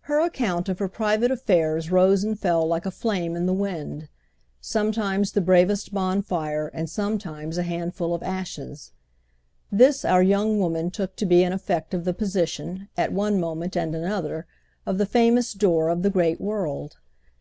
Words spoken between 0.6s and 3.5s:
of her private affairs rose and fell like a flame in